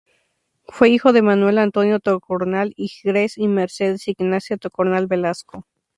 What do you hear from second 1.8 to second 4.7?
Tocornal y Grez y Mercedes Ignacia